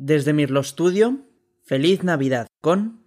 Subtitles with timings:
[0.00, 1.26] Desde Mirlo Studio,
[1.64, 3.02] feliz Navidad con...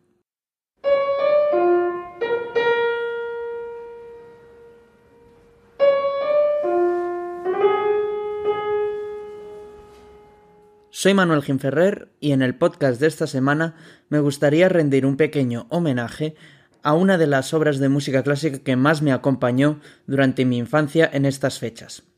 [10.89, 13.75] Soy Manuel Ginferrer y en el podcast de esta semana
[14.09, 16.35] me gustaría rendir un pequeño homenaje
[16.83, 21.09] a una de las obras de música clásica que más me acompañó durante mi infancia
[21.13, 22.10] en estas fechas.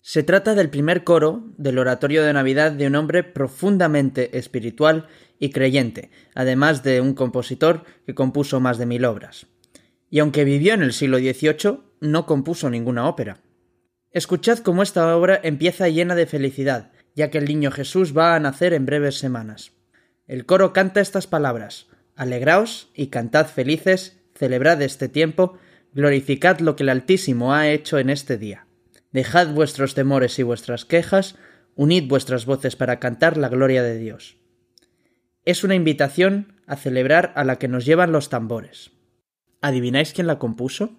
[0.00, 5.06] Se trata del primer coro del oratorio de Navidad de un hombre profundamente espiritual
[5.38, 9.46] y creyente, además de un compositor que compuso más de mil obras.
[10.10, 13.40] Y aunque vivió en el siglo XVIII, no compuso ninguna ópera.
[14.10, 18.40] Escuchad cómo esta obra empieza llena de felicidad, ya que el niño Jesús va a
[18.40, 19.72] nacer en breves semanas.
[20.26, 25.56] El coro canta estas palabras Alegraos y cantad felices, celebrad este tiempo,
[25.92, 28.67] glorificad lo que el Altísimo ha hecho en este día.
[29.12, 31.36] Dejad vuestros temores y vuestras quejas,
[31.74, 34.36] unid vuestras voces para cantar la gloria de Dios.
[35.44, 38.90] Es una invitación a celebrar a la que nos llevan los tambores.
[39.62, 40.92] ¿Adivináis quién la compuso?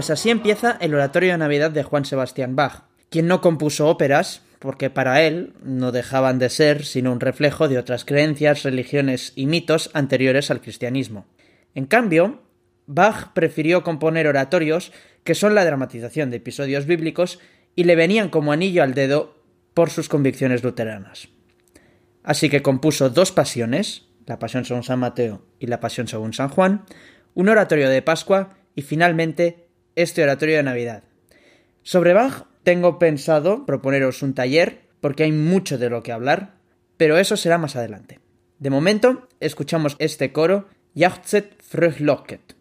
[0.00, 4.40] Pues así empieza el oratorio de Navidad de Juan Sebastián Bach, quien no compuso óperas,
[4.58, 9.44] porque para él no dejaban de ser sino un reflejo de otras creencias, religiones y
[9.44, 11.26] mitos anteriores al cristianismo.
[11.74, 12.40] En cambio,
[12.86, 14.90] Bach prefirió componer oratorios
[15.22, 17.38] que son la dramatización de episodios bíblicos
[17.76, 19.44] y le venían como anillo al dedo
[19.74, 21.28] por sus convicciones luteranas.
[22.22, 26.48] Así que compuso dos pasiones, la Pasión según San Mateo y la Pasión según San
[26.48, 26.86] Juan,
[27.34, 31.02] un oratorio de Pascua y finalmente este oratorio de Navidad.
[31.82, 36.54] Sobre Bach tengo pensado proponeros un taller porque hay mucho de lo que hablar,
[36.96, 38.20] pero eso será más adelante.
[38.58, 42.59] De momento, escuchamos este coro Jachtzet Frühlocket.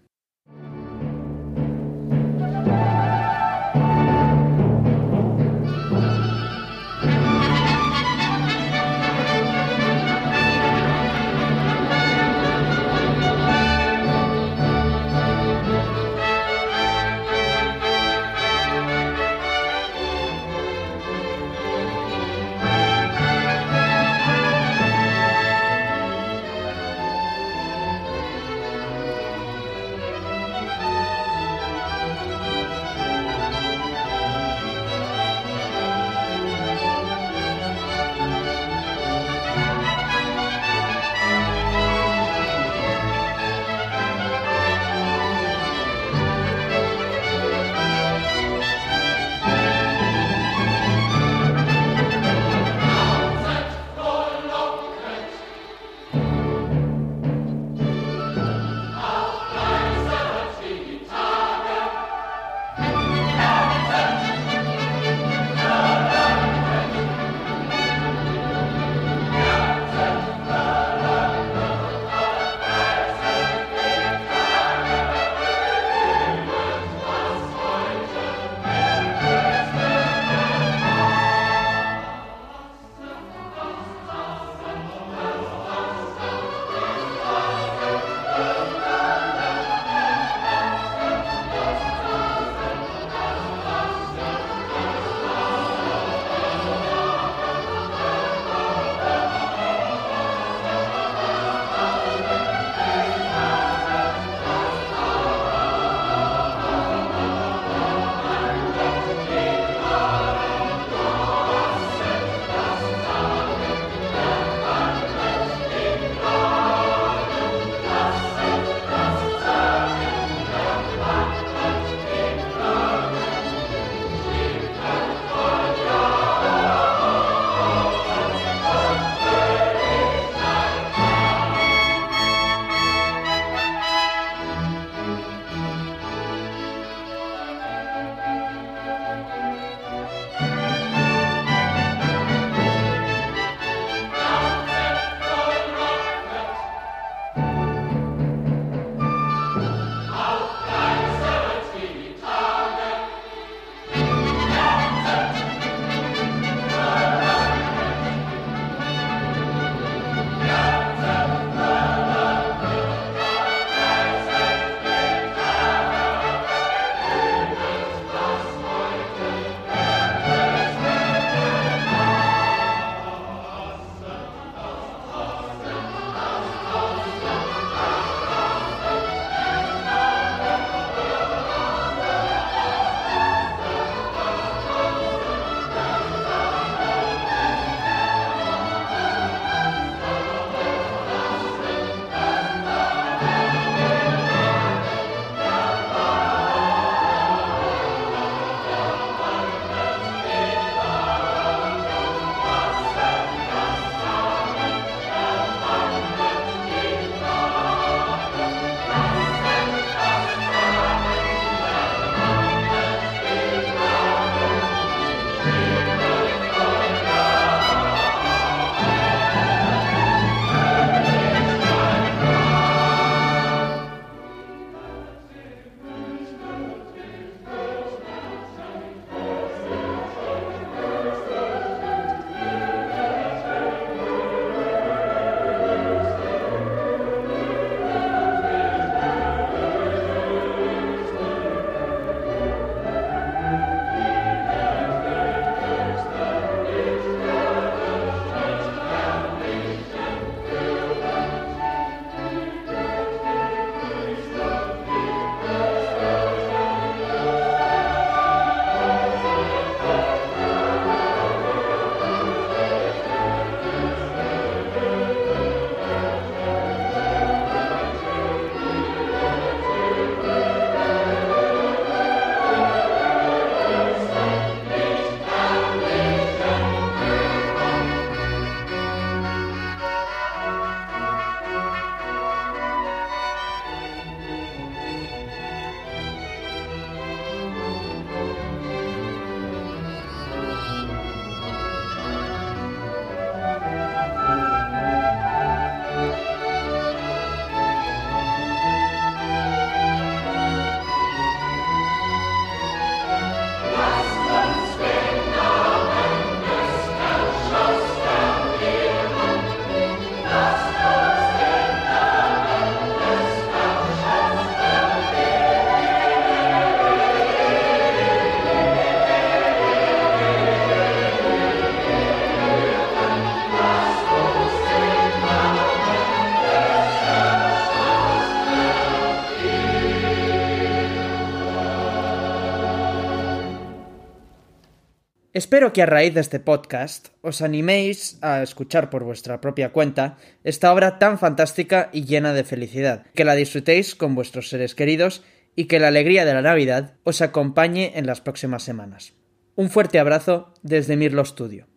[335.31, 340.17] Espero que a raíz de este podcast os animéis a escuchar por vuestra propia cuenta
[340.43, 345.23] esta obra tan fantástica y llena de felicidad, que la disfrutéis con vuestros seres queridos
[345.55, 349.13] y que la alegría de la Navidad os acompañe en las próximas semanas.
[349.53, 351.67] Un fuerte abrazo desde Mirlo Studio.